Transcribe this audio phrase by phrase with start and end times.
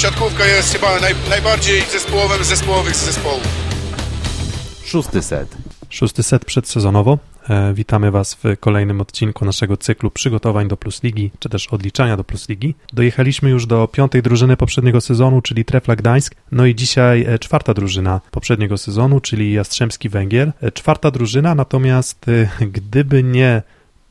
[0.00, 3.48] siatkówka jest chyba naj, najbardziej zespołowym zespołowych z zespołów.
[4.84, 5.56] Szósty set.
[5.90, 7.18] Szósty set przedsezonowo.
[7.48, 12.16] E, witamy Was w kolejnym odcinku naszego cyklu przygotowań do Plus Ligi, czy też odliczania
[12.16, 12.74] do Plus Ligi.
[12.92, 17.74] Dojechaliśmy już do piątej drużyny poprzedniego sezonu, czyli Trefla Gdańsk, no i dzisiaj e, czwarta
[17.74, 20.52] drużyna poprzedniego sezonu, czyli Jastrzębski Węgiel.
[20.60, 22.26] E, czwarta drużyna, natomiast
[22.60, 23.62] gdyby nie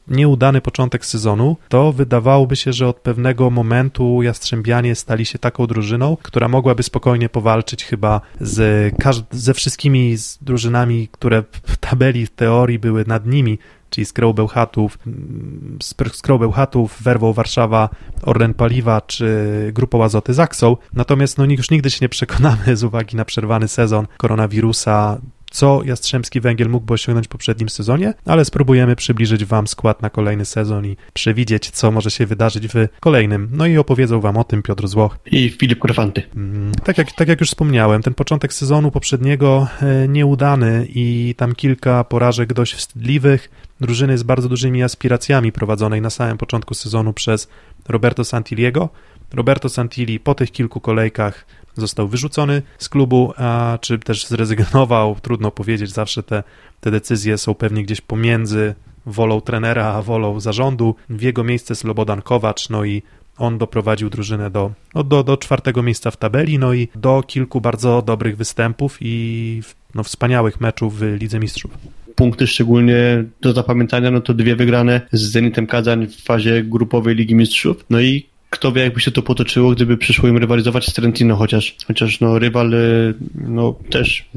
[0.10, 6.18] nieudany początek sezonu, to wydawałoby się, że od pewnego momentu Jastrzębianie stali się taką drużyną,
[6.24, 8.94] która mogłaby spokojnie powalczyć chyba z
[9.32, 14.98] ze wszystkimi drużynami, które w tabeli w teorii były nad nimi, czyli Skroł Bełchatów,
[17.02, 17.90] Werwą Warszawa,
[18.22, 20.78] Orlen Paliwa czy Grupą Azoty Zaksą.
[20.94, 25.18] Natomiast no, już nigdy się nie przekonamy z uwagi na przerwany sezon koronawirusa,
[25.52, 30.46] co Jastrzębski Węgiel mógłby osiągnąć w poprzednim sezonie, ale spróbujemy przybliżyć Wam skład na kolejny
[30.46, 33.50] sezon i przewidzieć, co może się wydarzyć w kolejnym.
[33.52, 35.18] No i opowiedzą Wam o tym Piotr Złoch.
[35.26, 36.24] I Filip Korfanty.
[36.36, 41.56] Mm, tak jak, tak jak już wspomniałem, ten początek sezonu poprzedniego e, nieudany i tam
[41.56, 43.50] kilka porażek dość wstydliwych,
[43.82, 47.48] drużyny z bardzo dużymi aspiracjami prowadzonej na samym początku sezonu przez
[47.88, 48.90] Roberto Santiliego.
[49.34, 55.52] Roberto Santilli po tych kilku kolejkach został wyrzucony z klubu, a czy też zrezygnował, trudno
[55.52, 56.44] powiedzieć, zawsze te,
[56.80, 60.96] te decyzje są pewnie gdzieś pomiędzy wolą trenera a wolą zarządu.
[61.10, 63.02] W jego miejsce Slobodan Kowacz, no i
[63.38, 67.62] on doprowadził drużynę do, no do, do czwartego miejsca w tabeli, no i do kilku
[67.62, 69.62] bardzo dobrych występów i
[69.96, 71.72] no, wspaniałych meczów w Lidze Mistrzów
[72.20, 77.36] punkty szczególnie do zapamiętania, no to dwie wygrane z Zenitem Kazań w fazie grupowej Ligi
[77.36, 81.36] Mistrzów, no i kto wie, jakby się to potoczyło, gdyby przyszło im rywalizować z Trentino,
[81.36, 84.30] chociaż, chociaż no, rywal y, no, też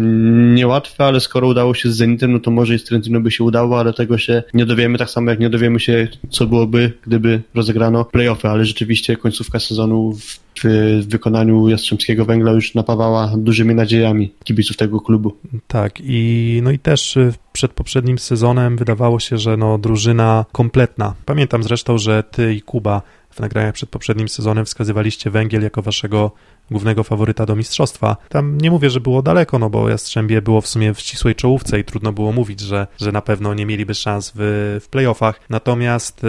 [0.54, 3.44] niełatwy, ale skoro udało się z Zenitem, no to może i z Trentino by się
[3.44, 7.42] udało, ale tego się nie dowiemy, tak samo jak nie dowiemy się, co byłoby, gdyby
[7.54, 14.32] rozegrano playoffy, ale rzeczywiście końcówka sezonu w w wykonaniu Jastrzębskiego Węgla już napawała dużymi nadziejami
[14.44, 15.36] kibiców tego klubu.
[15.66, 21.14] Tak i no i też y, przed poprzednim sezonem wydawało się, że no drużyna kompletna.
[21.24, 23.02] Pamiętam zresztą, że ty i Kuba
[23.32, 26.30] w nagraniach przed poprzednim sezonem wskazywaliście Węgiel jako waszego
[26.70, 28.16] głównego faworyta do mistrzostwa.
[28.28, 31.78] Tam nie mówię, że było daleko, no bo Jastrzębie było w sumie w ścisłej czołówce
[31.78, 35.40] i trudno było mówić, że, że na pewno nie mieliby szans w, w playoffach.
[35.50, 36.28] Natomiast y,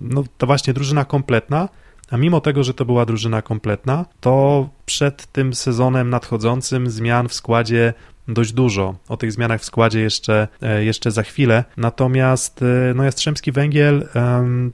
[0.00, 1.68] no to właśnie drużyna kompletna,
[2.10, 7.34] a mimo tego, że to była drużyna kompletna, to przed tym sezonem nadchodzącym zmian w
[7.34, 7.94] składzie
[8.34, 8.94] dość dużo.
[9.08, 11.64] O tych zmianach w składzie jeszcze, e, jeszcze za chwilę.
[11.76, 14.08] Natomiast e, no, Jastrzębski Węgiel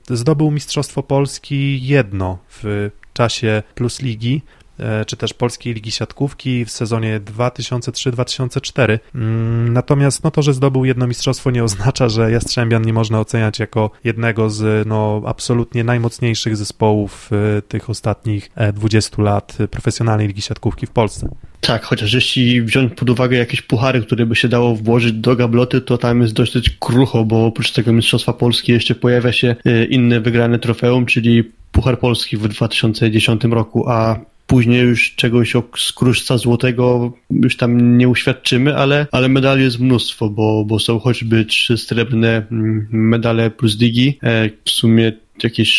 [0.09, 4.41] zdobył Mistrzostwo Polski jedno w czasie Plus Ligi.
[4.79, 8.99] E, czy też Polskiej Ligi Siatkówki w sezonie 2003-2004.
[9.15, 13.59] Mm, natomiast no to, że zdobył jedno mistrzostwo nie oznacza, że Jastrzębian nie można oceniać
[13.59, 20.41] jako jednego z no, absolutnie najmocniejszych zespołów e, tych ostatnich 20 e, lat profesjonalnej Ligi
[20.41, 21.29] Siatkówki w Polsce.
[21.61, 25.81] Tak, chociaż jeśli wziąć pod uwagę jakieś puchary, które by się dało włożyć do gabloty,
[25.81, 29.55] to tam jest dość krucho, bo oprócz tego Mistrzostwa Polski jeszcze pojawia się
[29.89, 36.37] inne wygrane trofeum, czyli Puchar Polski w 2010 roku, a Później już czegoś z kruszca
[36.37, 41.77] złotego już tam nie uświadczymy, ale, ale medali jest mnóstwo, bo, bo są choćby trzy
[41.77, 45.11] srebrne mm, medale plus digi, e, w sumie
[45.43, 45.73] jakieś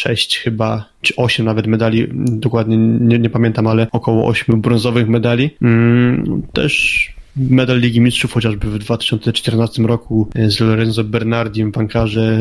[0.00, 5.50] sześć chyba, czy osiem nawet medali, dokładnie nie, nie pamiętam, ale około ośmiu brązowych medali.
[5.62, 12.38] Mm, też medal Ligi Mistrzów chociażby w 2014 roku z Lorenzo Bernardim w Ankarze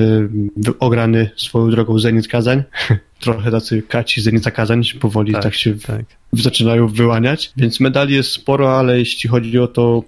[0.79, 2.63] ograny swoją drogą Zenit Kazań.
[3.19, 6.05] Trochę tacy kaci Zenita Kazań powoli tak, tak się tak.
[6.33, 10.03] zaczynają wyłaniać, więc medali jest sporo, ale jeśli chodzi o to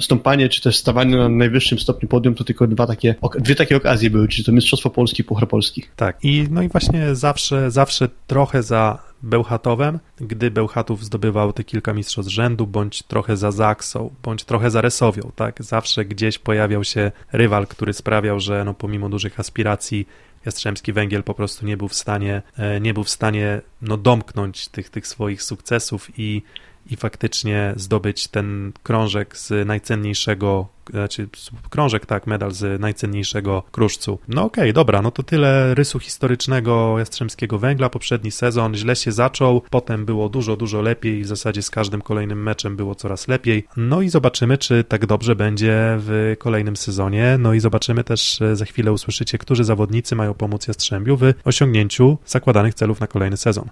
[0.00, 4.10] stąpanie, czy też stawanie na najwyższym stopniu podium, to tylko dwa takie, dwie takie okazje
[4.10, 5.84] były, czyli to Mistrzostwo Polski i Puchar Polski.
[5.96, 11.94] Tak, i no i właśnie zawsze, zawsze trochę za Bełchatowem, gdy Bełchatów zdobywał te kilka
[11.94, 15.62] mistrzostw rzędu, bądź trochę za Zaksą, bądź trochę za Resowią, tak?
[15.62, 20.06] Zawsze gdzieś pojawiał się rywal, który sprawiał, że no, pomimo dużych aspiracji
[20.44, 24.68] Jastrzębski Węgiel po prostu nie był w stanie, e, nie był w stanie no, domknąć
[24.68, 26.42] tych, tych swoich sukcesów i
[26.90, 31.28] i faktycznie zdobyć ten krążek z najcenniejszego, znaczy
[31.70, 34.18] krążek, tak, medal z najcenniejszego kruszcu.
[34.28, 37.90] No okej, okay, dobra, no to tyle rysu historycznego Jastrzębskiego Węgla.
[37.90, 42.42] Poprzedni sezon źle się zaczął, potem było dużo, dużo lepiej, w zasadzie z każdym kolejnym
[42.42, 43.66] meczem było coraz lepiej.
[43.76, 47.36] No i zobaczymy, czy tak dobrze będzie w kolejnym sezonie.
[47.38, 52.74] No i zobaczymy też, za chwilę usłyszycie, którzy zawodnicy mają pomóc Jastrzębiu w osiągnięciu zakładanych
[52.74, 53.68] celów na kolejny sezon.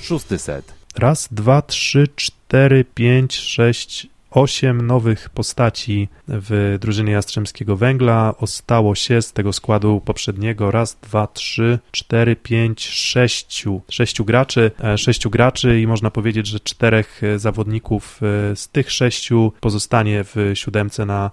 [0.00, 0.77] Szósty set.
[0.98, 8.34] Raz, dwa, trzy, cztery, pięć, sześć, osiem nowych postaci w drużynie Jastrzębskiego Węgla.
[8.38, 14.98] Ostało się z tego składu poprzedniego raz, dwa, trzy, cztery, pięć, sześciu, sześciu graczy, e,
[14.98, 18.20] sześciu graczy i można powiedzieć, że czterech e, zawodników
[18.52, 21.30] e, z tych sześciu pozostanie w siódemce na,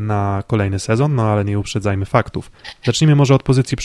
[0.00, 2.50] na kolejny sezon, no ale nie uprzedzajmy faktów.
[2.84, 3.76] Zacznijmy może od pozycji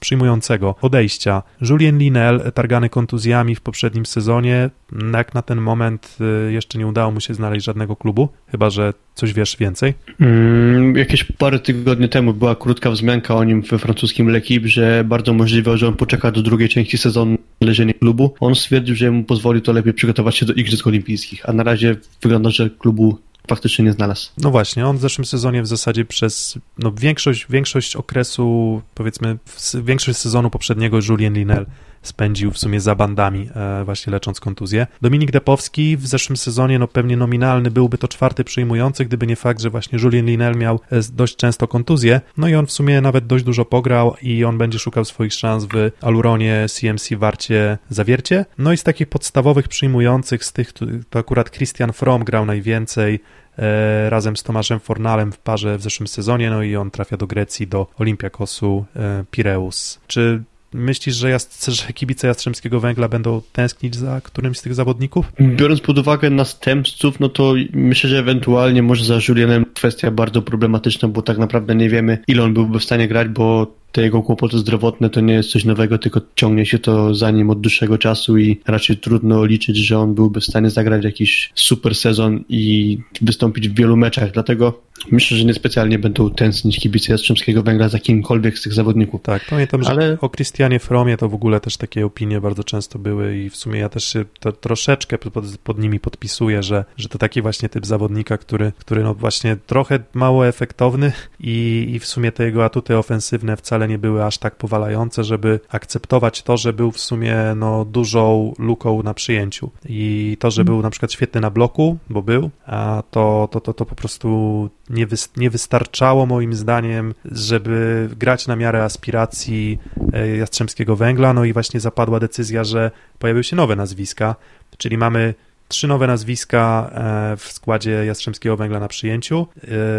[0.00, 1.42] przyjmującego, odejścia.
[1.60, 4.70] Julien Linel, targany kontuzjami w poprzednim sezonie,
[5.12, 6.18] jak na ten moment
[6.50, 9.94] jeszcze nie udało mu się znaleźć żadnego klubu, chyba że coś wiesz więcej?
[10.20, 15.32] Mm, jakieś parę tygodni temu była krótka wzmianka o nim we francuskim L'Equipe, że bardzo
[15.32, 18.34] możliwe, że on poczeka do drugiej części sezonu leżenia klubu.
[18.40, 21.96] On stwierdził, że mu pozwoli to lepiej przygotować się do Igrzysk Olimpijskich, a na razie
[22.22, 23.18] wygląda, że klubu
[23.48, 24.30] faktycznie nie znalazł.
[24.38, 29.38] No właśnie, on w zeszłym sezonie w zasadzie przez no, większość, większość okresu, powiedzmy,
[29.84, 31.66] większość sezonu poprzedniego Julien Linel
[32.06, 34.86] spędził w sumie za bandami, e, właśnie lecząc kontuzję.
[35.02, 39.60] Dominik Depowski w zeszłym sezonie, no pewnie nominalny, byłby to czwarty przyjmujący, gdyby nie fakt,
[39.60, 43.26] że właśnie Julien Linel miał e, dość często kontuzję, no i on w sumie nawet
[43.26, 48.44] dość dużo pograł i on będzie szukał swoich szans w Aluronie, CMC, Warcie, Zawiercie.
[48.58, 50.72] No i z takich podstawowych przyjmujących, z tych,
[51.10, 53.20] to akurat Christian From grał najwięcej,
[53.58, 57.26] e, razem z Tomaszem Fornalem w parze w zeszłym sezonie, no i on trafia do
[57.26, 58.84] Grecji, do Olympiakosu
[59.30, 60.00] Pireus.
[60.06, 65.32] Czy Myślisz, że, że kibice Jastrzębskiego Węgla będą tęsknić za którymś z tych zawodników?
[65.40, 71.08] Biorąc pod uwagę następców, no to myślę, że ewentualnie może za Julianem kwestia bardzo problematyczna,
[71.08, 74.58] bo tak naprawdę nie wiemy, ile on byłby w stanie grać, bo te jego kłopoty
[74.58, 78.38] zdrowotne to nie jest coś nowego, tylko ciągnie się to za nim od dłuższego czasu
[78.38, 83.68] i raczej trudno liczyć, że on byłby w stanie zagrać jakiś super sezon i wystąpić
[83.68, 84.32] w wielu meczach.
[84.32, 84.82] Dlatego
[85.12, 89.22] myślę, że niespecjalnie będą tęsknić kibice Jastrzębskiego Węgla za kimkolwiek z tych zawodników.
[89.22, 90.18] Tak, pamiętam, że Ale...
[90.20, 93.80] o Christianie Fromie to w ogóle też takie opinie bardzo często były i w sumie
[93.80, 97.86] ja też się to troszeczkę pod, pod, nimi podpisuję, że, że to taki właśnie typ
[97.86, 102.98] zawodnika, który, który no właśnie trochę mało efektowny i, i w sumie te jego atuty
[102.98, 107.84] ofensywne wcale nie były aż tak powalające, żeby akceptować to, że był w sumie no,
[107.84, 109.70] dużą luką na przyjęciu.
[109.88, 113.74] I to, że był na przykład świetny na bloku, bo był, a to, to, to,
[113.74, 119.78] to po prostu nie, wy, nie wystarczało moim zdaniem, żeby grać na miarę aspiracji
[120.12, 121.32] e, Jastrzębskiego Węgla.
[121.32, 124.36] No i właśnie zapadła decyzja, że pojawiły się nowe nazwiska,
[124.78, 125.34] czyli mamy
[125.68, 126.90] trzy nowe nazwiska
[127.32, 129.46] e, w składzie Jastrzębskiego Węgla na przyjęciu,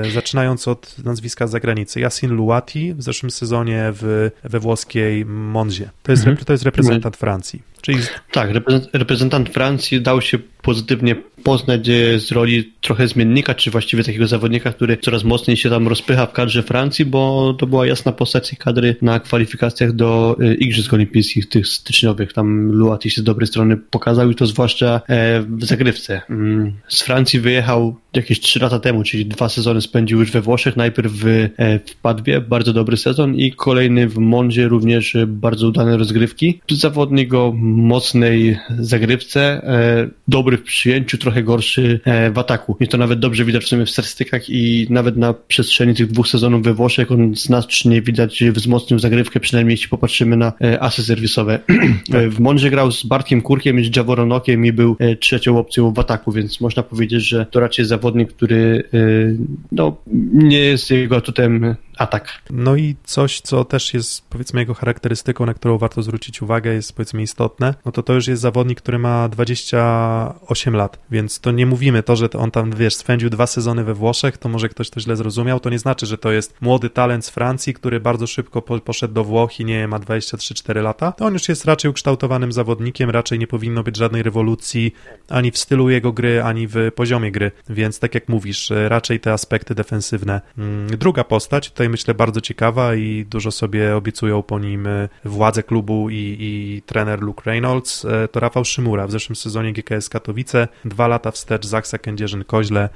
[0.06, 2.00] e, zaczynając od nazwiska z zagranicy.
[2.00, 5.89] Yasin Luati w zeszłym sezonie w, we włoskiej Monzie.
[6.04, 6.45] To jest, mhm.
[6.45, 7.62] to jest reprezentant Francji.
[7.81, 8.00] Czyli...
[8.31, 8.50] Tak,
[8.94, 11.85] reprezentant Francji dał się pozytywnie poznać
[12.17, 16.33] z roli trochę zmiennika, czy właściwie takiego zawodnika, który coraz mocniej się tam rozpycha w
[16.33, 21.67] kadrze Francji, bo to była jasna postać kadry na kwalifikacjach do y, Igrzysk Olimpijskich, tych
[21.67, 22.33] styczniowych.
[22.33, 26.21] Tam Luati się z dobrej strony pokazał i to zwłaszcza e, w zagrywce.
[26.29, 30.77] Mm, z Francji wyjechał jakieś 3 lata temu, czyli dwa sezony spędził już we Włoszech,
[30.77, 35.97] najpierw w, e, w Padwie, bardzo dobry sezon i kolejny w Mondzie, również bardzo udane
[35.97, 36.61] rozgrywki.
[36.71, 42.77] Zawodnik o mocnej zagrywce, e, dobry w przyjęciu, trochę gorszy e, w ataku.
[42.79, 46.27] I to nawet dobrze widać w sumie w statystykach i nawet na przestrzeni tych dwóch
[46.27, 51.59] sezonów we Włoszech on znacznie widać wzmocnił zagrywkę, przynajmniej jeśli popatrzymy na asy serwisowe.
[52.29, 56.31] w Mondzie grał z Bartkiem Kurkiem i z Javoronokiem i był trzecią opcją w ataku,
[56.31, 59.38] więc można powiedzieć, że to raczej zawodnik zawodnik, który y,
[59.71, 59.98] no,
[60.33, 62.41] nie jest jego atutem atak.
[62.49, 66.94] No i coś, co też jest powiedzmy jego charakterystyką, na którą warto zwrócić uwagę, jest
[66.94, 71.65] powiedzmy istotne, no to to już jest zawodnik, który ma 28 lat, więc to nie
[71.65, 75.00] mówimy to, że on tam, wiesz, spędził dwa sezony we Włoszech, to może ktoś to
[75.00, 78.62] źle zrozumiał, to nie znaczy, że to jest młody talent z Francji, który bardzo szybko
[78.62, 82.51] po, poszedł do Włoch i nie ma 23-4 lata, to on już jest raczej ukształtowanym
[82.51, 84.93] zawodnikiem, raczej nie powinno być żadnej rewolucji
[85.29, 89.33] ani w stylu jego gry, ani w poziomie gry, więc tak jak mówisz, raczej te
[89.33, 90.41] aspekty defensywne.
[90.57, 95.63] Mm, druga postać, tutaj myślę bardzo ciekawa i dużo sobie obiecują po nim e, władze
[95.63, 100.67] klubu i, i trener Luke Reynolds, e, to Rafał Szymura w zeszłym sezonie GKS Katowice,
[100.86, 102.89] dwa lata wstecz Zaksa Kędzierzyn-Koźle,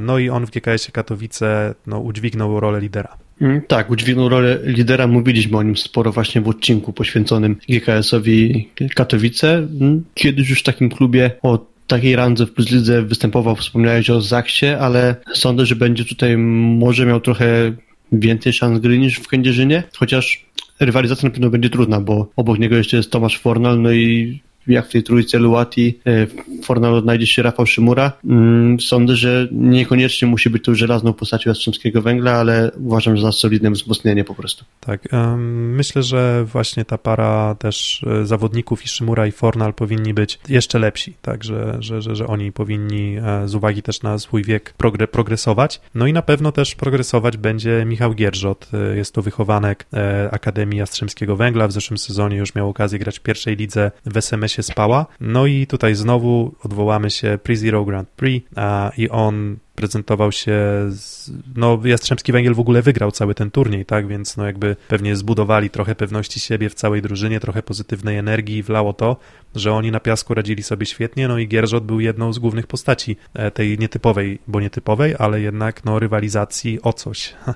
[0.00, 3.16] no i on w GKS Katowice no, udźwignął rolę lidera.
[3.40, 9.56] Mm, tak, udźwignął rolę lidera, mówiliśmy o nim sporo właśnie w odcinku poświęconym GKS-owi Katowice.
[9.56, 14.20] Mm, kiedyś już w takim klubie o takiej randze w Plus Lidze występował, wspomniałeś o
[14.20, 17.72] Zaksie, ale sądzę, że będzie tutaj może miał trochę
[18.20, 20.44] więcej szans gry niż w Kędzierzynie, chociaż
[20.80, 24.88] rywalizacja na pewno będzie trudna, bo obok niego jeszcze jest Tomasz Fornal, no i jak
[24.88, 28.12] w tej trójce Luati, e, w Fornal odnajdzie się Rafał Szymura.
[28.24, 33.32] Mm, sądzę, że niekoniecznie musi być tu żelazną postacią Jastrzębskiego Węgla, ale uważam, że za
[33.32, 34.64] solidne wzmocnienie po prostu.
[34.80, 40.38] Tak, myślę, że właśnie ta para też e, zawodników i Szymura i Fornal powinni być
[40.48, 44.44] jeszcze lepsi, tak, że, że, że, że oni powinni e, z uwagi też na swój
[44.44, 45.80] wiek progre, progresować.
[45.94, 48.70] No i na pewno też progresować będzie Michał Gierżot.
[48.94, 49.86] Jest to wychowanek
[50.30, 51.68] Akademii Jastrzębskiego Węgla.
[51.68, 54.12] W zeszłym sezonie już miał okazję grać w pierwszej lidze w
[54.54, 55.06] SMS-ie Spała.
[55.20, 60.56] No i tutaj znowu odwołamy się Pre-Zero Grand Prix a, i on prezentował się,
[60.90, 65.16] z, no Jastrzębski Węgiel w ogóle wygrał cały ten turniej, tak, więc no jakby pewnie
[65.16, 69.16] zbudowali trochę pewności siebie w całej drużynie, trochę pozytywnej energii wlało to,
[69.54, 73.16] że oni na piasku radzili sobie świetnie, no i Gierżot był jedną z głównych postaci
[73.34, 77.34] e, tej nietypowej, bo nietypowej, ale jednak no rywalizacji o coś.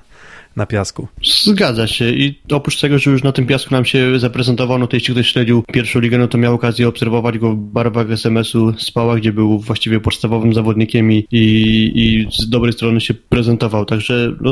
[0.59, 1.07] na piasku.
[1.43, 4.95] Zgadza się i oprócz tego, że już na tym piasku nam się zaprezentował, no to
[4.95, 9.15] jeśli ktoś śledził pierwszą ligę, no to miał okazję obserwować go w barwach SMS-u Spała,
[9.15, 14.51] gdzie był właściwie podstawowym zawodnikiem i, i, z dobrej strony się prezentował, także no,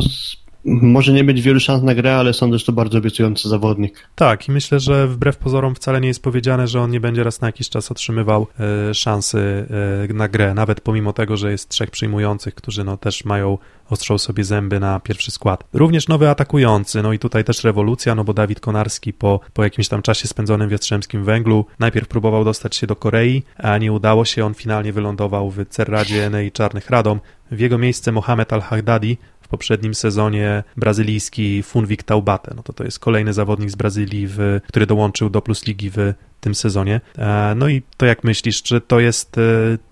[0.66, 4.10] może nie mieć wielu szans na grę, ale sądzę, że to bardzo obiecujący zawodnik.
[4.16, 7.42] Tak, i myślę, że wbrew pozorom wcale nie jest powiedziane, że on nie będzie raz
[7.42, 8.48] na jakiś czas otrzymywał
[8.90, 9.68] e, szansy
[10.10, 13.58] e, na grę, nawet pomimo tego, że jest trzech przyjmujących, którzy no też mają,
[13.90, 15.64] ostrzą sobie zęby na pierwszy skład.
[15.74, 19.88] Również nowy atakujący, no i tutaj też rewolucja, no bo Dawid Konarski po, po jakimś
[19.88, 24.26] tam czasie spędzonym w Jastrzębskim Węglu najpierw próbował dostać się do Korei, a nie udało
[24.26, 27.20] się, on finalnie wylądował w Cerradzie i Czarnych Radom.
[27.52, 32.54] W jego miejsce Mohamed Al-Haddadi w poprzednim sezonie brazylijski Funwik Taubate.
[32.56, 36.14] No to to jest kolejny zawodnik z Brazylii, w, który dołączył do Plus Ligi w
[36.40, 37.02] tym sezonie.
[37.18, 39.42] E, no i to jak myślisz, czy to jest e,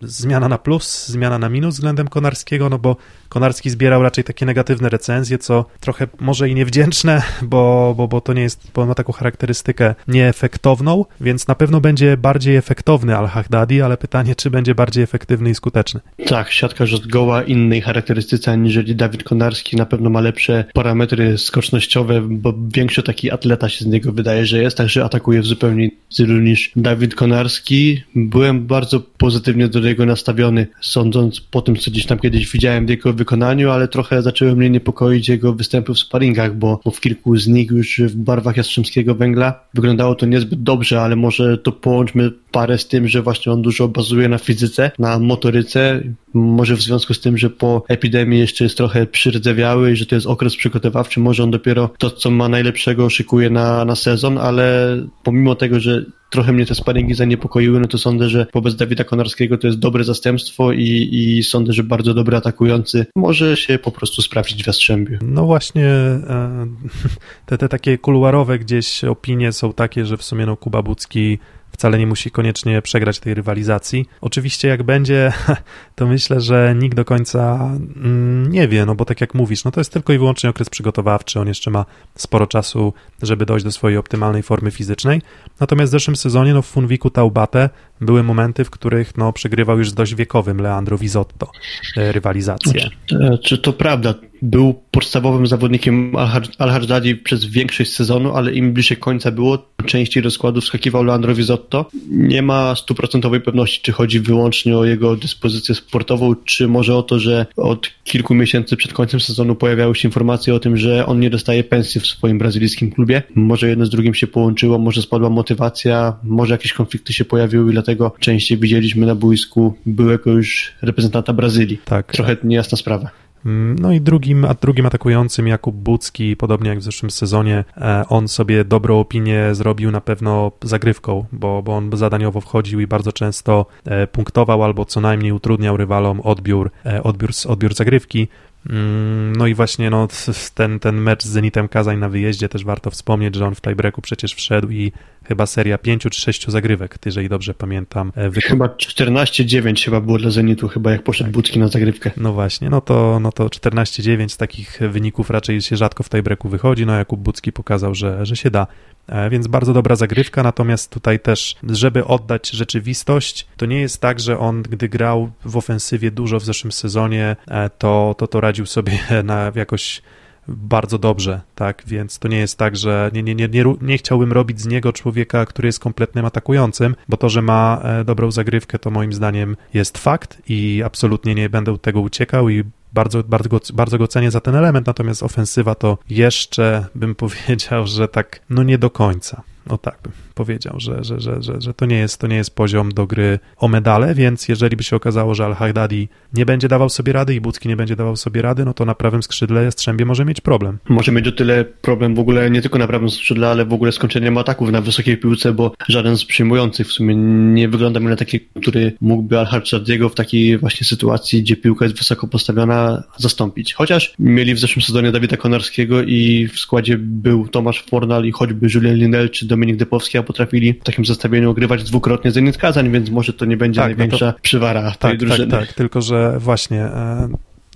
[0.01, 2.69] zmiana na plus, zmiana na minus względem Konarskiego?
[2.69, 2.95] No bo
[3.29, 8.33] Konarski zbierał raczej takie negatywne recenzje, co trochę może i niewdzięczne, bo, bo, bo to
[8.33, 13.97] nie jest, bo ma taką charakterystykę nieefektowną, więc na pewno będzie bardziej efektowny Al-Haddadi, ale
[13.97, 15.99] pytanie, czy będzie bardziej efektywny i skuteczny.
[16.27, 22.53] Tak, siatkarz zgoła innej charakterystyce aniżeli Dawid Konarski, na pewno ma lepsze parametry skocznościowe, bo
[22.75, 26.71] większy taki atleta się z niego wydaje, że jest, także atakuje w zupełnie stylu niż
[26.75, 28.01] Dawid Konarski.
[28.15, 32.89] Byłem bardzo pozytywnie do niego nastawiony, sądząc po tym, co gdzieś tam kiedyś widziałem w
[32.89, 37.37] jego wykonaniu, ale trochę zaczęły mnie niepokoić jego występy w sparingach, bo, bo w kilku
[37.37, 42.31] z nich już w barwach Jastrzębskiego Węgla wyglądało to niezbyt dobrze, ale może to połączmy
[42.55, 46.01] parę z tym, że właśnie on dużo bazuje na fizyce, na motoryce,
[46.33, 50.15] może w związku z tym, że po epidemii jeszcze jest trochę przyrdzewiały i że to
[50.15, 54.97] jest okres przygotowawczy, może on dopiero to, co ma najlepszego szykuje na, na sezon, ale
[55.23, 59.57] pomimo tego, że trochę mnie te sparingi zaniepokoiły, no to sądzę, że wobec Dawida Konarskiego
[59.57, 64.21] to jest dobre zastępstwo i, i sądzę, że bardzo dobry atakujący może się po prostu
[64.21, 65.17] sprawdzić w Jastrzębiu.
[65.21, 66.67] No właśnie e,
[67.45, 71.39] te, te takie kuluarowe gdzieś opinie są takie, że w sumie no Kuba Bucki
[71.75, 74.05] wcale nie musi koniecznie przegrać tej rywalizacji.
[74.21, 75.33] Oczywiście jak będzie,
[75.95, 77.55] to myślę, że nikt do końca
[77.95, 80.69] mm, nie wie, no bo tak jak mówisz, no to jest tylko i wyłącznie okres
[80.69, 85.21] przygotowawczy, on jeszcze ma sporo czasu, żeby dojść do swojej optymalnej formy fizycznej.
[85.59, 87.69] Natomiast w zeszłym sezonie, no w Funwiku Taubate
[88.01, 91.51] były momenty, w których no przegrywał już z dość wiekowym Leandro Vizotto
[91.97, 92.89] e, rywalizację.
[93.05, 94.13] Czy, e, czy to prawda?
[94.41, 96.15] Był podstawowym zawodnikiem
[96.57, 101.85] Al-Hajdadi przez większość sezonu, ale im bliżej końca było, częściej rozkładu wskakiwał Leandro Vizotto.
[102.09, 107.19] Nie ma stuprocentowej pewności, czy chodzi wyłącznie o jego dyspozycję sportową, czy może o to,
[107.19, 111.29] że od kilku miesięcy przed końcem sezonu pojawiały się informacje o tym, że on nie
[111.29, 113.23] dostaje pensji w swoim brazylijskim klubie.
[113.35, 117.73] Może jedno z drugim się połączyło, może spadła motywacja, może jakieś konflikty się pojawiły i
[117.85, 121.81] dlatego częściej widzieliśmy na boisku byłego już reprezentanta Brazylii.
[121.85, 122.11] Tak.
[122.11, 123.09] Trochę niejasna sprawa.
[123.45, 128.03] Mm, no i drugim, a drugim atakującym Jakub Bucki, podobnie jak w zeszłym sezonie, e,
[128.09, 133.11] on sobie dobrą opinię zrobił na pewno zagrywką, bo, bo on zadaniowo wchodził i bardzo
[133.11, 138.27] często e, punktował albo co najmniej utrudniał rywalom odbiór, e, odbiór, odbiór zagrywki.
[138.69, 140.07] Mm, no i właśnie no,
[140.55, 144.01] ten, ten mecz z Zenitem Kazań na wyjeździe też warto wspomnieć, że on w tiebreaku
[144.01, 144.91] przecież wszedł i
[145.23, 148.11] chyba seria pięciu czy sześciu zagrywek, jeżeli dobrze pamiętam.
[148.15, 148.47] E, Wyko...
[148.47, 151.33] Chyba 14-9 chyba było dla Zenitu, chyba jak poszedł tak.
[151.33, 152.11] Bucki na zagrywkę.
[152.17, 156.49] No właśnie, no to, no to 14-9 z takich wyników raczej się rzadko w tiebreaku
[156.49, 158.67] wychodzi, no Jakub Bucki pokazał, że, że się da.
[159.07, 164.19] E, więc bardzo dobra zagrywka, natomiast tutaj też, żeby oddać rzeczywistość, to nie jest tak,
[164.19, 168.65] że on, gdy grał w ofensywie dużo w zeszłym sezonie, e, to, to, to radził
[168.65, 170.01] sobie na jakoś
[170.47, 174.31] bardzo dobrze, tak, więc to nie jest tak, że nie, nie, nie, nie, nie chciałbym
[174.31, 178.79] robić z niego człowieka, który jest kompletnym atakującym, bo to, że ma e, dobrą zagrywkę,
[178.79, 182.63] to moim zdaniem jest fakt i absolutnie nie będę tego uciekał i
[182.95, 187.87] bardzo, bardzo, go, bardzo go cenię za ten element, natomiast ofensywa to jeszcze bym powiedział,
[187.87, 189.41] że tak, no nie do końca.
[189.69, 192.55] O tak bym powiedział, że, że, że, że, że to, nie jest, to nie jest
[192.55, 196.89] poziom do gry o medale, więc jeżeli by się okazało, że Al-Haddadi nie będzie dawał
[196.89, 200.05] sobie rady i Bucki nie będzie dawał sobie rady, no to na prawym skrzydle Jastrzębie
[200.05, 200.77] może mieć problem.
[200.89, 203.91] Może mieć o tyle problem w ogóle nie tylko na prawym skrzydle, ale w ogóle
[203.91, 207.15] skończeniem ataków na wysokiej piłce, bo żaden z przyjmujących w sumie
[207.53, 211.97] nie wygląda mi na taki, który mógłby Al-Haddadiego w takiej właśnie sytuacji, gdzie piłka jest
[211.97, 213.73] wysoko postawiona, zastąpić.
[213.73, 218.67] Chociaż mieli w zeszłym sezonie Dawida Konarskiego i w składzie był Tomasz Fornal i choćby
[218.73, 223.09] Julien Linel czy Dominik Depowski, a potrafili w takim zestawieniu ogrywać dwukrotnie Zenit Kazań, więc
[223.09, 224.39] może to nie będzie tak, największa no to...
[224.41, 225.51] przywara tak, tej drużyny.
[225.51, 227.29] Tak, tak, tylko że właśnie e,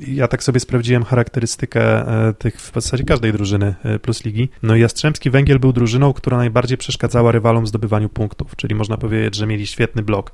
[0.08, 1.82] ja tak sobie sprawdziłem charakterystykę
[2.28, 4.50] e, tych w zasadzie każdej drużyny e, plus ligi.
[4.64, 8.98] No i Jastrzębski Węgiel był drużyną, która najbardziej przeszkadzała rywalom w zdobywaniu punktów, czyli można
[8.98, 10.32] powiedzieć, że mieli świetny blok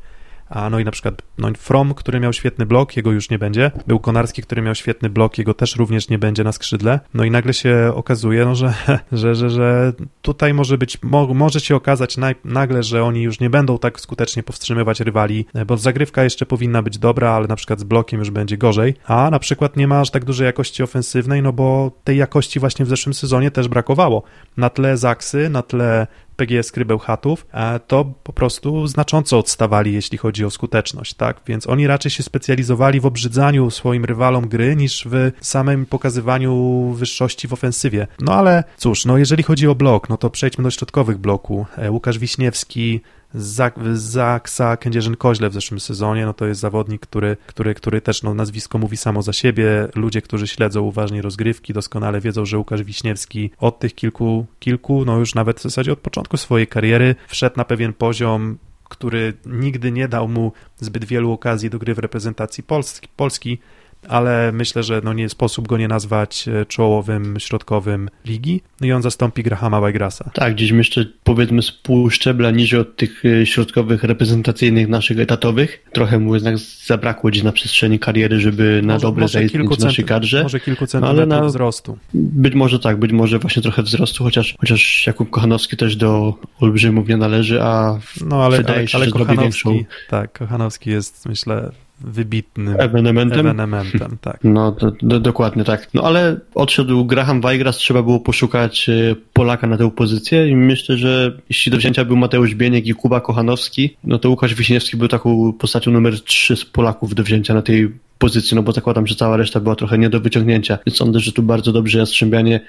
[0.50, 3.72] a no i na przykład no, From, który miał świetny blok, jego już nie będzie.
[3.88, 7.00] Był Konarski, który miał świetny blok, jego też również nie będzie na skrzydle.
[7.14, 8.74] No i nagle się okazuje, no, że,
[9.12, 13.50] że, że, że tutaj może być, mo, może się okazać nagle, że oni już nie
[13.50, 17.84] będą tak skutecznie powstrzymywać rywali, bo zagrywka jeszcze powinna być dobra, ale na przykład z
[17.84, 21.54] blokiem już będzie gorzej, a na przykład nie ma aż tak dużej jakości ofensywnej, no
[21.54, 24.24] bo tej jakości właśnie w zeszłym sezonie też brakowało.
[24.58, 27.48] Na tle Zaksy, na tle PGS Krybełchatów,
[27.88, 31.42] to po prostu znacząco odstawali, jeśli chodzi o skuteczność, tak?
[31.48, 37.48] Więc oni raczej się specjalizowali w obrzydzaniu swoim rywalom gry, niż w samym pokazywaniu wyższości
[37.48, 38.08] w ofensywie.
[38.20, 41.66] No ale cóż, no jeżeli chodzi o blok, no to przejdźmy do środkowych bloku.
[41.78, 43.02] E, Łukasz Wiśniewski,
[43.34, 48.78] Zaksa Kędzierzyn-Koźle w zeszłym sezonie, no to jest zawodnik, który, który, który też no, nazwisko
[48.78, 49.88] mówi samo za siebie.
[49.96, 55.18] Ludzie, którzy śledzą uważnie rozgrywki, doskonale wiedzą, że Łukasz Wiśniewski od tych kilku, kilku, no
[55.18, 58.58] już nawet w zasadzie od początku swojej kariery wszedł na pewien poziom,
[58.90, 63.60] który nigdy nie dał mu zbyt wielu okazji do gry w reprezentacji Polski, Polski
[64.10, 68.62] ale myślę, że no nie sposób go nie nazwać e, czołowym, środkowym ligi.
[68.82, 70.30] No i on zastąpi Grahama Weigrasa.
[70.34, 75.86] Tak, gdzieś jeszcze powiedzmy z pół szczebla niżej od tych e, środkowych reprezentacyjnych naszych etatowych.
[75.92, 80.06] Trochę mu jednak zabrakło gdzieś na przestrzeni kariery, żeby na może, dobre zaistnieć w naszej
[80.06, 80.44] kadrze.
[80.44, 81.98] Może kilku centymetrów ale na, wzrostu.
[82.14, 87.08] Być może tak, być może właśnie trochę wzrostu, chociaż, chociaż Jakub Kochanowski też do olbrzymów
[87.08, 89.80] nie należy, a no, ale, wydaje ale, się, ale że większą...
[90.10, 91.72] Tak, Kochanowski jest myślę
[92.02, 93.40] wybitnym ewenementem.
[93.40, 94.40] ewenementem tak.
[94.44, 95.88] No, do, do, dokładnie tak.
[95.94, 100.98] No ale odszedł Graham Weigras, trzeba było poszukać e, Polaka na tę pozycję i myślę,
[100.98, 105.08] że jeśli do wzięcia był Mateusz Bieniek i Kuba Kochanowski, no to Łukasz Wiśniewski był
[105.08, 109.16] taką postacią numer 3 z Polaków do wzięcia na tej pozycji, no bo zakładam, że
[109.16, 112.60] cała reszta była trochę nie do wyciągnięcia, więc sądzę, że tu bardzo dobrze Jastrzębianie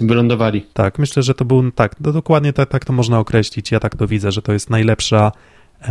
[0.00, 0.66] wylądowali.
[0.72, 3.96] Tak, myślę, że to był, tak, no dokładnie tak, tak to można określić, ja tak
[3.96, 5.32] to widzę, że to jest najlepsza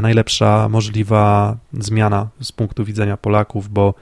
[0.01, 3.93] najlepsza możliwa zmiana z punktu widzenia Polaków, bo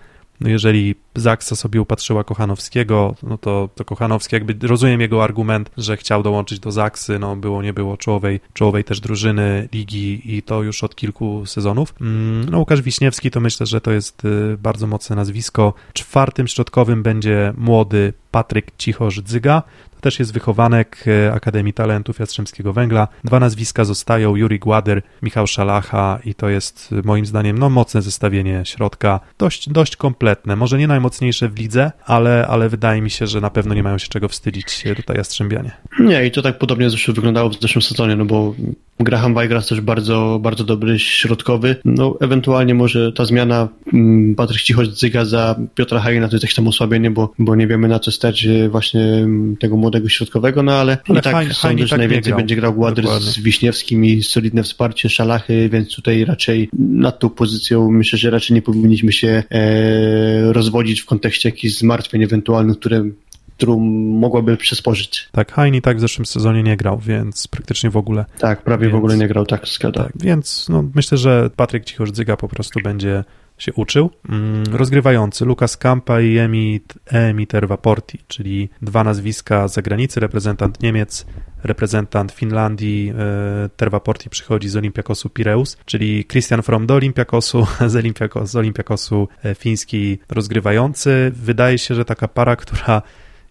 [0.41, 5.97] no jeżeli Zaksa sobie upatrzyła Kochanowskiego, no to, to Kochanowski jakby, rozumiem jego argument, że
[5.97, 10.63] chciał dołączyć do Zaksy, no było, nie było czołowej, czołowej też drużyny ligi i to
[10.63, 11.93] już od kilku sezonów.
[12.01, 15.73] Mm, no Łukasz Wiśniewski to myślę, że to jest y, bardzo mocne nazwisko.
[15.93, 19.61] Czwartym środkowym będzie młody Patryk Cichorz-Dzyga,
[20.01, 23.07] też jest wychowanek e, Akademii Talentów Jastrzębskiego Węgla.
[23.23, 28.01] Dwa nazwiska zostają, Juri Gładyr, Michał Szalacha i to jest e, moim zdaniem no, mocne
[28.01, 33.27] zestawienie środka, dość, dość kompletne, może nie najmocniejsze w lidze, ale, ale wydaje mi się,
[33.27, 35.71] że na pewno nie mają się czego wstydzić tutaj Jastrzębianie.
[35.99, 38.53] Nie, i to tak podobnie zresztą wyglądało w zeszłym sezonie, no bo
[38.99, 41.75] Graham Weigras też bardzo, bardzo dobry środkowy.
[41.85, 46.67] No, ewentualnie może ta zmiana mm, Patryk Cichoć-Zyga za Piotra Hajna to jest jakieś tam
[46.67, 50.71] osłabienie, bo, bo nie wiemy na co stać e, właśnie mm, tego młodego środkowego, no
[50.71, 54.23] ale, ale i tak Hajn, sądzę, że tak najwięcej będzie grał Gładyr z Wiśniewskim i
[54.23, 59.43] solidne wsparcie Szalachy, więc tutaj raczej nad tą pozycją myślę, że raczej nie powinniśmy się
[59.51, 63.09] e, rozwodzić w kontekście jakichś zmartwień ewentualnych, które
[63.57, 65.29] którą mogłaby przysporzyć.
[65.31, 68.25] Tak, Heini tak w zeszłym sezonie nie grał, więc praktycznie w ogóle.
[68.39, 70.03] Tak, prawie więc, w ogóle nie grał, tak, zgadza.
[70.03, 73.23] Tak, więc no, myślę, że Patryk Cichorzyga po prostu będzie
[73.61, 74.09] się uczył.
[74.29, 81.25] Mm, rozgrywający Lukas Kampa i Emit, Emi Tervaporti, czyli dwa nazwiska z zagranicy, reprezentant Niemiec,
[81.63, 88.51] reprezentant Finlandii, e, Tervaporti przychodzi z Olympiakosu Pireus, czyli Christian From do Olympiakosu, z, Olympiakos,
[88.51, 91.31] z Olympiakosu e, fiński rozgrywający.
[91.35, 93.01] Wydaje się, że taka para, która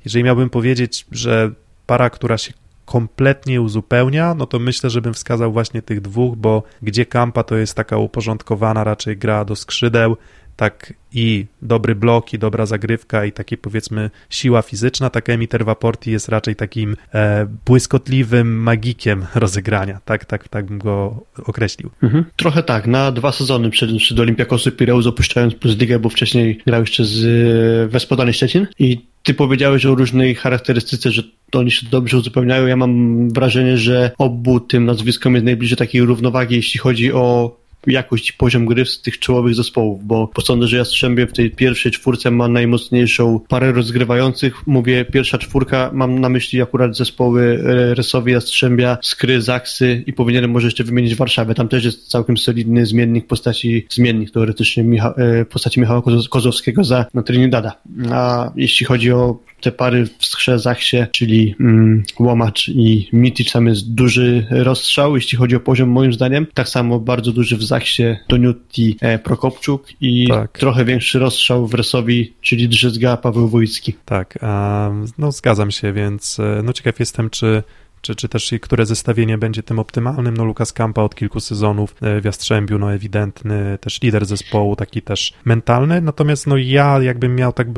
[0.04, 1.50] jeżeli miałbym powiedzieć, że
[1.86, 2.52] para, która się
[2.90, 7.56] kompletnie uzupełnia, no to myślę, że bym wskazał właśnie tych dwóch, bo gdzie Kampa to
[7.56, 10.16] jest taka uporządkowana raczej gra do skrzydeł,
[10.60, 16.10] tak i dobry blok, i dobra zagrywka, i takie powiedzmy siła fizyczna, tak Emiter Waporti
[16.10, 21.90] jest raczej takim e, błyskotliwym magikiem rozegrania, tak, tak, tak bym go określił.
[22.02, 22.24] Mhm.
[22.36, 26.80] Trochę tak, na dwa sezony przed, przed Olimpiakosy Pireus opuszczając Plus Ligę, bo wcześniej grał
[26.80, 32.16] jeszcze z e, Wespodanej Szczecin i ty powiedziałeś o różnej charakterystyce, że oni się dobrze
[32.16, 32.66] uzupełniają.
[32.66, 38.30] Ja mam wrażenie, że obu tym nazwiskom jest najbliżej takiej równowagi, jeśli chodzi o jakość
[38.30, 41.92] i poziom gry z tych czołowych zespołów, bo, bo sądzę, że Jastrzębie w tej pierwszej
[41.92, 44.66] czwórce ma najmocniejszą parę rozgrywających.
[44.66, 50.50] Mówię, pierwsza czwórka, mam na myśli akurat zespoły e, Resowi, Jastrzębia, Skry, Zaksy i powinienem
[50.50, 51.54] może jeszcze wymienić Warszawę.
[51.54, 57.06] Tam też jest całkiem solidny zmiennik postaci, zmiennik teoretycznie Micha, e, postaci Michała Kozowskiego za
[57.14, 57.72] na Trinidada.
[58.10, 63.66] A jeśli chodzi o te pary w skrze Zachsie, czyli mm, Łomacz i Mitic, tam
[63.66, 66.46] jest duży rozstrzał, jeśli chodzi o poziom moim zdaniem.
[66.54, 70.58] Tak samo bardzo duży w Zachsie Doniutti e, Prokopczuk i tak.
[70.58, 73.94] trochę większy rozstrzał w Resowi, czyli Drzyzga Paweł Wojcki.
[74.04, 77.62] Tak, um, no zgadzam się, więc e, no ciekaw jestem, czy
[78.00, 80.36] czy, czy też które zestawienie będzie tym optymalnym.
[80.36, 85.02] No Lukas Kampa od kilku sezonów e, w Jastrzębiu, no ewidentny, też lider zespołu, taki
[85.02, 87.70] też mentalny, natomiast no ja jakbym miał tak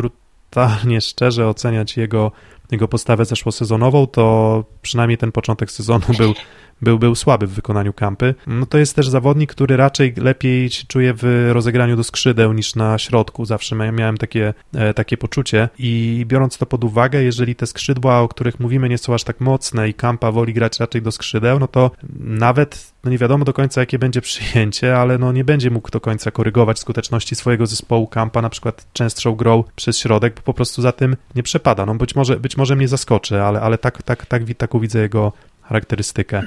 [0.52, 2.32] brutalnie szczerze oceniać jego,
[2.70, 6.34] jego postawę zeszłosezonową, to przynajmniej ten początek sezonu był
[6.82, 8.34] był, był słaby w wykonaniu kampy.
[8.46, 12.74] No to jest też zawodnik, który raczej lepiej się czuje w rozegraniu do skrzydeł niż
[12.74, 13.44] na środku.
[13.44, 18.28] Zawsze miałem takie, e, takie poczucie i biorąc to pod uwagę, jeżeli te skrzydła, o
[18.28, 21.68] których mówimy, nie są aż tak mocne i kampa woli grać raczej do skrzydeł, no
[21.68, 25.90] to nawet no nie wiadomo do końca, jakie będzie przyjęcie, ale no nie będzie mógł
[25.90, 30.54] do końca korygować skuteczności swojego zespołu kampa, na przykład częstszą grą przez środek, bo po
[30.54, 31.86] prostu za tym nie przepada.
[31.86, 35.32] No być może, być może mnie zaskoczy, ale, ale tak, tak, tak, taką widzę jego,
[35.72, 36.42] charakterystykę.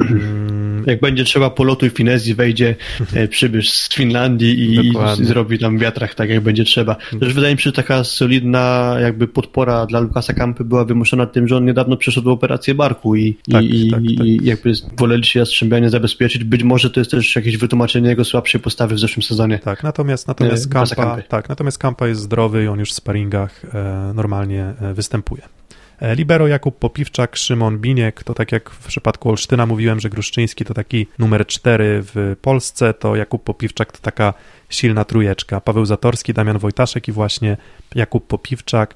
[0.00, 0.84] Mm.
[0.86, 2.74] Jak będzie trzeba polotu i finezji, wejdzie
[3.14, 4.88] e, przybysz z Finlandii i,
[5.20, 6.96] i, zrobi tam wiatrach tak, jak będzie trzeba.
[7.20, 11.48] Też wydaje mi się, że taka solidna jakby podpora dla Lukasa Kampy była wymuszona tym,
[11.48, 14.26] że on niedawno przeszedł operację barku i, tak, i, tak, tak.
[14.26, 16.44] i jakby woleli się Jastrzębianie zabezpieczyć.
[16.44, 19.58] Być może to jest też jakieś wytłumaczenie jego słabszej postawy w zeszłym sezonie.
[19.58, 24.12] Tak, natomiast, natomiast, Kampa, tak, natomiast Kampa jest zdrowy i on już w sparingach e,
[24.14, 25.55] normalnie e, występuje.
[26.00, 30.64] E, libero Jakub Popiwczak, Szymon Biniek, to tak jak w przypadku Olsztyna mówiłem, że Gruszczyński
[30.64, 34.34] to taki numer 4 w Polsce, to Jakub Popiwczak to taka
[34.68, 35.60] silna trujeczka.
[35.60, 37.56] Paweł Zatorski, Damian Wojtaszek i właśnie
[37.94, 38.94] Jakub Popiwczak.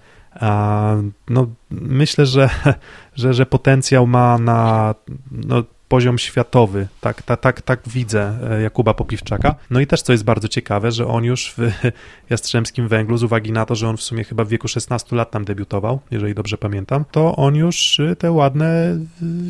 [1.30, 2.50] No, myślę, że,
[3.16, 4.94] że, że potencjał ma na
[5.30, 6.88] no, poziom światowy.
[7.00, 9.54] Tak, tak, tak, tak widzę e, Jakuba Popiwczaka.
[9.70, 11.58] No i też, co jest bardzo ciekawe, że on już w
[12.30, 15.30] Jastrzębskim Węglu, z uwagi na to, że on w sumie chyba w wieku 16 lat
[15.30, 18.98] tam debiutował, jeżeli dobrze pamiętam, to on już te ładne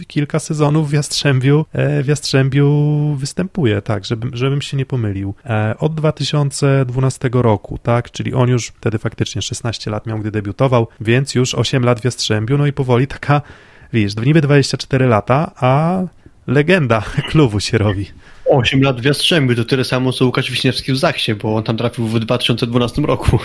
[0.06, 2.68] kilka sezonów w Jastrzębiu, e, w Jastrzębiu
[3.18, 5.34] występuje, tak, żeby, żebym się nie pomylił.
[5.46, 10.88] E, od 2012 roku, tak, czyli on już wtedy faktycznie 16 lat miał, gdy debiutował,
[11.00, 13.42] więc już 8 lat w Jastrzębiu, no i powoli taka
[13.92, 16.02] wiesz, niby 24 lata, a
[16.46, 18.06] legenda klubu się robi.
[18.50, 21.76] 8 lat w Jastrzębiu, to tyle samo co Łukasz Wiśniewski w Zachsie, bo on tam
[21.76, 23.38] trafił w 2012 roku.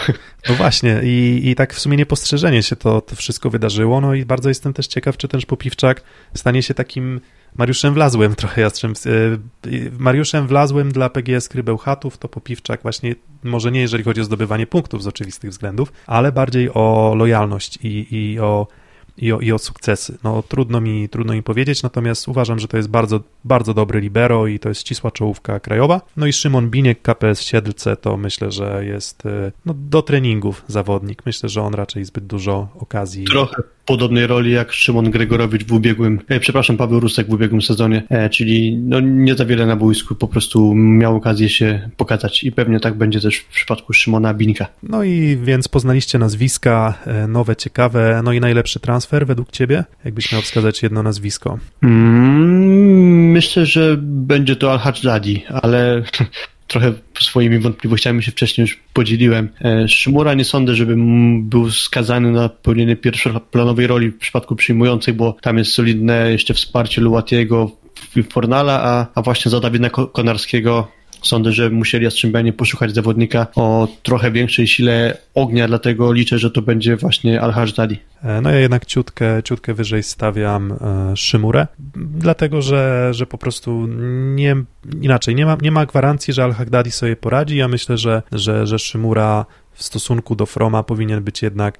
[0.50, 4.26] No właśnie i, i tak w sumie niepostrzeżenie się to, to wszystko wydarzyło, no i
[4.26, 6.02] bardzo jestem też ciekaw, czy ten Popiwczak
[6.34, 7.22] stanie się takim
[7.58, 9.10] Mariuszem Wlazłym trochę Jastrzęb, e,
[10.00, 15.04] Mariuszem Wlazłym dla PGS Krybełchatów to Popiwczak właśnie, może nie jeżeli chodzi o zdobywanie punktów
[15.04, 18.68] z oczywistych względów, ale bardziej o lojalność i, i o
[19.18, 20.18] i o, i o sukcesy.
[20.24, 24.48] No trudno mi, trudno mi powiedzieć, natomiast uważam, że to jest bardzo, bardzo dobry libero
[24.48, 26.02] i to jest ścisła czołówka krajowa.
[26.18, 31.26] No i Szymon Biniek, KPS Siedlce, to myślę, że jest e, no, do treningów zawodnik.
[31.26, 33.26] Myślę, że on raczej zbyt dużo okazji.
[33.26, 38.04] Trochę podobnej roli jak Szymon Gregorowicz w ubiegłym, e, przepraszam, Paweł Rusek w ubiegłym sezonie,
[38.10, 42.52] e, czyli no, nie za wiele na boisku, po prostu miał okazję się pokazać i
[42.52, 44.68] pewnie tak będzie też w przypadku Szymona Binka.
[44.84, 49.84] No i więc poznaliście nazwiska e, nowe, ciekawe, no i najlepszy transfer według ciebie?
[50.06, 51.58] Jakbyś miał wskazać jedno nazwisko?
[51.84, 56.04] Mm, myślę, że będzie to Al-Hajjadi, ale
[56.68, 59.50] trochę swoimi wątpliwościami się wcześniej już podzieliłem.
[59.62, 60.96] E, Szymura nie sądzę, żeby
[61.40, 67.02] był skazany na pełnienie pierwszoplanowej roli w przypadku przyjmującej, bo tam jest solidne jeszcze wsparcie
[67.02, 67.72] Luatiego
[68.30, 70.88] Fornala, a, a właśnie za Dawida Konarskiego
[71.24, 76.62] Sądzę, że musieli Jastrzębianie poszukać zawodnika o trochę większej sile ognia, dlatego liczę, że to
[76.62, 78.00] będzie właśnie Al-Hajdadi.
[78.24, 83.88] E, no ja jednak ciutkę, ciutkę wyżej stawiam e, Szymurę, dlatego że, że po prostu
[84.36, 84.56] nie,
[85.02, 87.58] inaczej, nie ma, nie ma gwarancji, że Al-Hajdadi sobie poradzi.
[87.58, 91.78] Ja myślę, że, że, że Szymura w stosunku do Froma powinien być jednak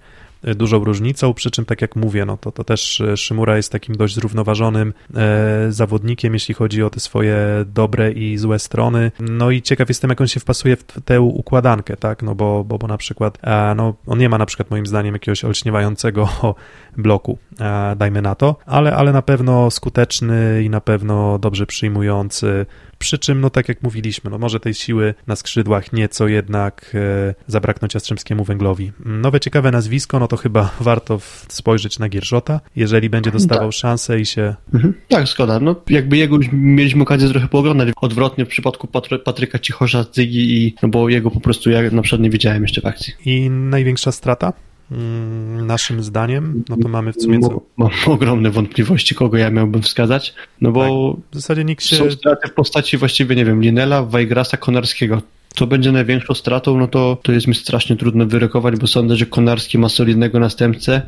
[0.56, 4.16] dużą różnicą, przy czym tak jak mówię, no to, to też Szymura jest takim dość
[4.16, 9.12] zrównoważonym e, zawodnikiem, jeśli chodzi o te swoje dobre i złe strony.
[9.20, 12.78] No i ciekaw jestem, jak on się wpasuje w tę układankę, tak, no bo, bo,
[12.78, 16.30] bo na przykład, e, no on nie ma na przykład moim zdaniem jakiegoś olśniewającego
[16.98, 22.66] bloku, e, dajmy na to, ale, ale na pewno skuteczny i na pewno dobrze przyjmujący
[23.00, 27.36] przy czym, no tak jak mówiliśmy, no może tej siły na skrzydłach nieco jednak e,
[27.48, 28.92] zabraknąć Jastrzębskiemu Węglowi.
[29.06, 33.76] Nowe ciekawe nazwisko, no to chyba warto spojrzeć na Gierżota, jeżeli będzie dostawał tak.
[33.76, 34.56] szansę i się...
[34.74, 34.94] Mhm.
[35.08, 35.60] Tak, zgoda.
[35.60, 40.58] No jakby jego już mieliśmy okazję trochę pooglądać odwrotnie w przypadku Patry Patryka Cichosza, Zygi
[40.58, 43.14] i no bo jego po prostu ja na przykład nie widziałem jeszcze w akcji.
[43.26, 44.54] I największa strata?
[44.92, 47.40] Mm, naszym zdaniem, no to mamy w sumie...
[47.40, 47.62] Co...
[47.78, 51.96] Mam ogromne wątpliwości, kogo ja miałbym wskazać, no bo tak, w zasadzie nikt się...
[51.96, 55.22] są straty w postaci właściwie, nie wiem, Linela, Wajgrasa, Konarskiego.
[55.56, 59.26] To będzie największą stratą, no to, to jest mi strasznie trudno wyrokować, bo sądzę, że
[59.26, 61.02] Konarski ma solidnego następcę.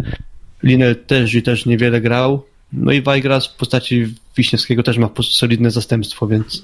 [0.63, 5.71] Linel też i też niewiele grał, no i Wajgras w postaci Wiśniewskiego też ma solidne
[5.71, 6.63] zastępstwo, więc...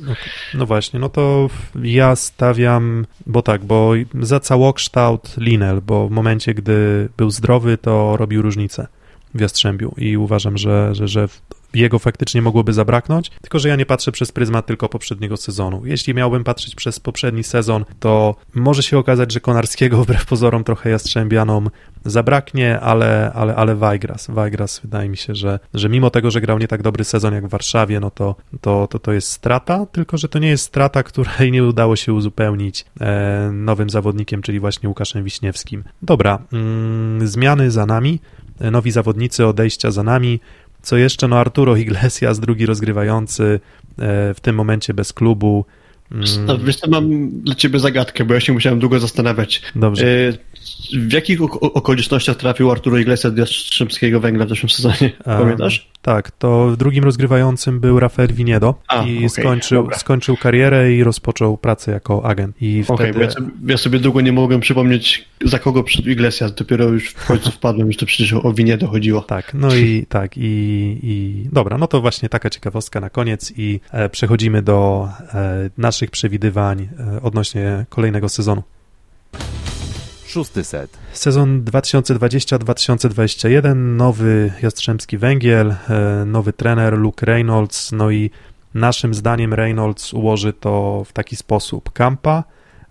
[0.53, 1.49] No właśnie, no to
[1.83, 8.17] ja stawiam, bo tak, bo za całokształt Linel, bo w momencie, gdy był zdrowy, to
[8.17, 8.87] robił różnicę
[9.33, 11.27] w Jastrzębiu i uważam, że, że, że
[11.75, 15.81] jego faktycznie mogłoby zabraknąć, tylko że ja nie patrzę przez pryzmat tylko poprzedniego sezonu.
[15.85, 20.89] Jeśli miałbym patrzeć przez poprzedni sezon, to może się okazać, że Konarskiego wbrew pozorom trochę
[20.89, 21.69] Jastrzębianom
[22.05, 26.59] zabraknie, ale, ale, ale Wajgras, Wajgras wydaje mi się, że, że mimo tego, że grał
[26.59, 30.17] nie tak dobry sezon jak w Warszawie, no to, to, to, to jest strata, tylko
[30.17, 34.89] że to nie jest strata, której nie udało się uzupełnić e, nowym zawodnikiem, czyli właśnie
[34.89, 35.83] Łukaszem Wiśniewskim.
[36.01, 38.19] Dobra, mm, zmiany za nami,
[38.71, 40.39] nowi zawodnicy, odejścia za nami.
[40.83, 41.27] Co jeszcze?
[41.27, 45.65] No Arturo Iglesias, drugi rozgrywający e, w tym momencie bez klubu.
[46.11, 46.65] Mm.
[46.65, 49.61] Wiesz co, mam dla ciebie zagadkę, bo ja się musiałem długo zastanawiać.
[49.75, 50.07] Dobrze.
[50.07, 50.33] E,
[50.93, 55.11] w jakich okolicznościach trafił Arturo Iglesias do Jastrzębskiego Węgla w zeszłym sezonie?
[55.23, 55.93] Pamiętasz?
[56.03, 61.57] Tak, to drugim rozgrywającym był Rafael Viniedo A, i okay, skończył, skończył karierę i rozpoczął
[61.57, 62.61] pracę jako agent.
[62.61, 63.09] I wtedy...
[63.09, 67.09] Okay, ja, sobie, ja, sobie, długo nie mogłem przypomnieć, za kogo przyszedł Iglesias, dopiero już
[67.09, 69.25] w końcu wpadłem, że to przecież o Viniedo chodziło.
[69.33, 70.41] Tak, no i tak, i,
[71.03, 76.02] i dobra, no to właśnie taka ciekawostka na koniec i e, przechodzimy do e, naszych
[76.11, 78.63] przewidywań e, odnośnie kolejnego sezonu.
[80.25, 80.97] Szósty set.
[81.13, 85.75] Sezon 2020-2021, nowy Jastrzębski Węgiel, e,
[86.25, 88.29] nowy trener Luke Reynolds, no i
[88.73, 91.91] naszym zdaniem Reynolds ułoży to w taki sposób.
[91.91, 92.43] Kampa,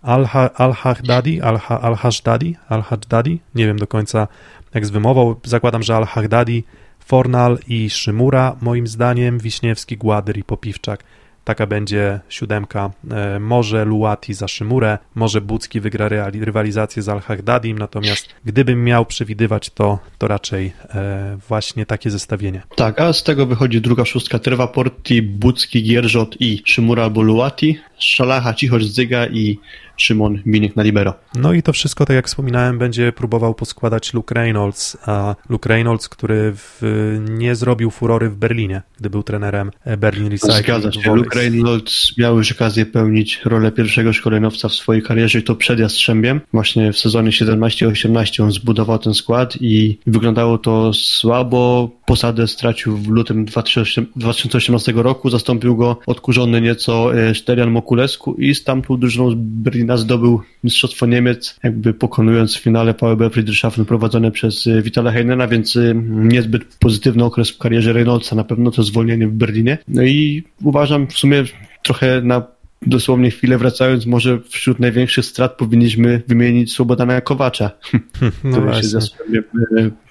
[0.03, 4.29] Al-Haddadi, Al-Haddadi, Al-Haddadi, nie wiem do końca
[4.75, 6.64] jak z wymową, zakładam, że Al-Haddadi,
[6.98, 11.05] Fornal i Szymura, moim zdaniem Wiśniewski, Gładyr i Popiwczak.
[11.44, 12.90] Taka będzie siódemka.
[13.11, 19.70] E, może Luati za Szymurę, może Bucki wygra rywalizację z Al-Hagdadim, natomiast gdybym miał przewidywać
[19.70, 22.62] to, to raczej e, właśnie takie zestawienie.
[22.76, 27.78] Tak, a z tego wychodzi druga szóstka Treva Porti, Bucki, Gierżot i Szymura albo Luati,
[27.98, 29.59] Szalacha, Cichosz, Zyga i
[29.96, 31.14] Szymon Biniek na libero.
[31.35, 36.09] No i to wszystko, tak jak wspominałem, będzie próbował poskładać Luke Reynolds, a Luke Reynolds,
[36.09, 36.83] który w,
[37.31, 40.64] nie zrobił furory w Berlinie, gdy był trenerem Berlin Recycling.
[40.64, 45.55] Zgadza się, Luke Reynolds miał już okazję pełnić rolę pierwszego szkoleniowca w swojej karierze to
[45.57, 46.40] przed Jastrzębiem.
[46.52, 51.90] Właśnie w sezonie 17-18 on zbudował ten skład i wyglądało to słabo.
[52.07, 58.64] Posadę stracił w lutym 2018 roku, zastąpił go odkurzony nieco e, Sterian Mokulesku i z
[58.64, 64.66] tamtą drużyną z Berlina zdobył Mistrzostwo Niemiec, jakby pokonując w finale VB Friedrichshafen prowadzone przez
[64.66, 69.28] e, Vitala Heinena, więc e, niezbyt pozytywny okres w karierze Reynoldsa, na pewno to zwolnienie
[69.28, 69.78] w Berlinie.
[69.88, 71.44] No i uważam w sumie
[71.83, 72.42] trochę na
[72.87, 77.71] dosłownie chwilę wracając, może wśród największych strat powinniśmy wymienić Swobodana Kowacza,
[78.45, 79.40] no który się zasłabia.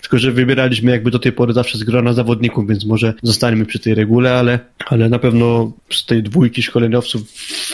[0.01, 3.79] Tylko, że wybieraliśmy jakby do tej pory zawsze z grona zawodników, więc może zostaniemy przy
[3.79, 7.21] tej regule, ale, ale na pewno z tej dwójki szkoleniowców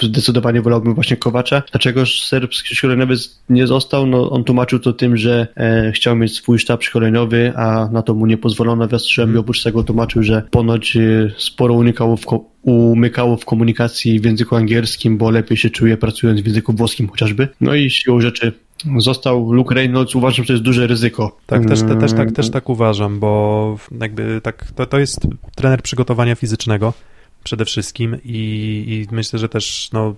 [0.02, 1.64] zdecydowanie wolałbym właśnie Kowacza.
[1.72, 4.08] Dlaczego serbski szkoleniowiec nie został?
[4.08, 8.14] No, on tłumaczył to tym, że e, chciał mieć swój sztab szkoleniowy, a na to
[8.14, 9.32] mu nie pozwolono w Jastrzębiu.
[9.32, 9.42] Mm.
[9.42, 12.26] Oprócz tego tłumaczył, że ponoć e, sporo unikało w
[12.62, 17.48] umykało w komunikacji w języku angielskim, bo lepiej się czuje pracując w języku włoskim chociażby.
[17.62, 18.54] No i siłą rzeczy
[18.98, 21.38] został Luke Reynolds, uważam, że to jest duże ryzyko.
[21.46, 25.82] Tak, też, te, też, tak, też tak uważam, bo jakby tak, to, to jest trener
[25.82, 26.93] przygotowania fizycznego
[27.43, 30.15] przede wszystkim i, i myślę, że też no,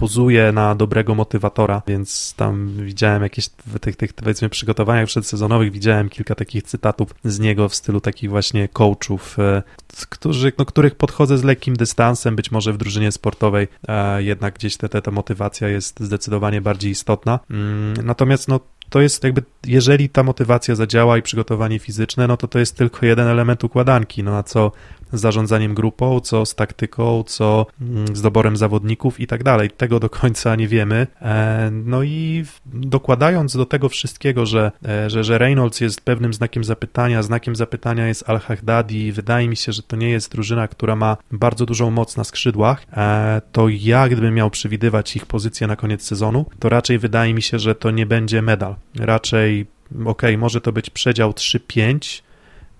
[0.00, 6.08] pozuje na dobrego motywatora, więc tam widziałem jakieś w tych, tych powiedzmy przygotowaniach przedsezonowych, widziałem
[6.08, 9.62] kilka takich cytatów z niego w stylu takich właśnie coachów, e,
[10.08, 14.76] którzy, no, których podchodzę z lekkim dystansem, być może w drużynie sportowej e, jednak gdzieś
[14.76, 17.38] ta, ta motywacja jest zdecydowanie bardziej istotna.
[17.50, 18.60] Mm, natomiast no,
[18.90, 23.06] to jest jakby, jeżeli ta motywacja zadziała i przygotowanie fizyczne, no to to jest tylko
[23.06, 24.72] jeden element układanki, no a co
[25.12, 29.70] z zarządzaniem grupą, co z taktyką, co mm, z doborem zawodników i tak dalej.
[29.70, 31.06] Tego do końca nie wiemy.
[31.22, 36.64] E, no i dokładając do tego wszystkiego, że, e, że, że Reynolds jest pewnym znakiem
[36.64, 41.16] zapytania, znakiem zapytania jest Al-Haddadi, wydaje mi się, że to nie jest drużyna, która ma
[41.32, 46.02] bardzo dużą moc na skrzydłach, e, to ja gdybym miał przewidywać ich pozycję na koniec
[46.02, 48.74] sezonu, to raczej wydaje mi się, że to nie będzie medal.
[48.98, 52.22] Raczej, okej, okay, może to być przedział 3-5,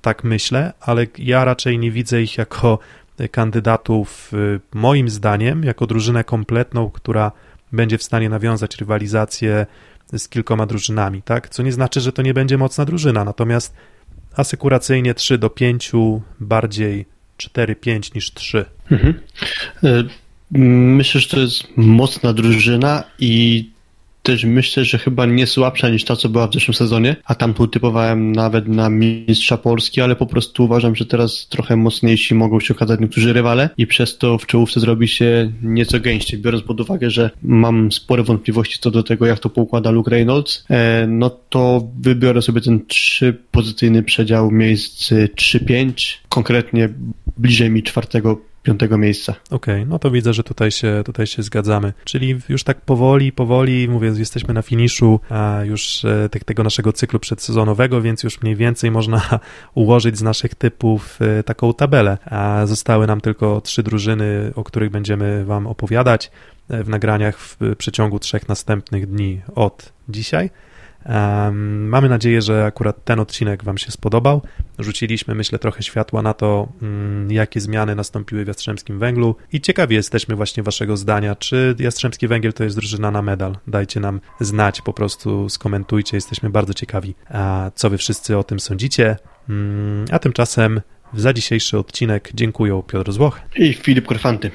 [0.03, 2.79] tak myślę, ale ja raczej nie widzę ich jako
[3.29, 7.33] kandydatów, y, moim zdaniem, jako drużynę kompletną, która
[7.73, 9.67] będzie w stanie nawiązać rywalizację
[10.19, 11.49] z kilkoma drużynami, tak?
[11.49, 13.75] Co nie znaczy, że to nie będzie mocna drużyna, natomiast
[14.37, 15.93] asekuracyjnie 3 do 5,
[16.41, 17.07] bardziej
[17.39, 18.65] 4-5 niż 3.
[18.91, 19.15] Mhm.
[19.85, 20.05] Y,
[20.59, 23.71] myślę, że to jest mocna drużyna i
[24.31, 27.55] też myślę, że chyba nie słabsza niż ta, co była w zeszłym sezonie, a tam
[27.55, 32.61] tu typowałem nawet na mistrza Polski, ale po prostu uważam, że teraz trochę mocniejsi mogą
[32.61, 36.81] się okazać niektórzy rywale i przez to w czołówce zrobi się nieco gęściej, biorąc pod
[36.81, 41.31] uwagę, że mam spore wątpliwości co do tego, jak to poukłada Luke Reynolds, e, no
[41.31, 46.89] to wybiorę sobie ten trzy pozycyjny przedział miejsc 3-5, konkretnie
[47.37, 49.35] bliżej mi czwartego piątego miejsca.
[49.51, 51.93] Okej, okay, no to widzę, że tutaj się, tutaj się zgadzamy.
[52.05, 55.21] Czyli już tak powoli, powoli, mówię, jesteśmy na finiszu
[55.65, 59.23] już e, tego naszego cyklu przedsezonowego, więc już mniej więcej można
[59.75, 62.19] ułożyć z naszych typów e, taką tabelę.
[62.65, 66.31] Zostały nam tylko trzy drużyny, o których będziemy Wam opowiadać
[66.71, 70.51] e, w nagraniach w przeciągu trzech następnych dni od dzisiaj.
[71.89, 74.43] Mamy nadzieję, że akurat ten odcinek Wam się spodobał.
[74.79, 79.95] Rzuciliśmy, myślę, trochę światła na to, mm, jakie zmiany nastąpiły w Jastrzębskim Węglu i ciekawi
[79.95, 83.57] jesteśmy właśnie Waszego zdania, czy Jastrzębski Węgiel to jest drużyna na medal.
[83.67, 87.15] Dajcie nam znać, po prostu skomentujcie, jesteśmy bardzo ciekawi,
[87.75, 89.17] co Wy wszyscy o tym sądzicie.
[89.49, 90.81] Mm, a tymczasem
[91.15, 94.51] za dzisiejszy odcinek dziękuję Piotr Złoch i Filip Korfanty.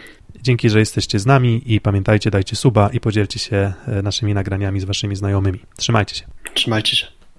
[0.46, 4.80] Dzięki, że jesteście z nami i pamiętajcie, dajcie suba i podzielcie się e, naszymi nagraniami
[4.80, 5.60] z waszymi znajomymi.
[5.78, 6.26] Trzymajcie się.
[6.54, 7.15] Trzymajcie się.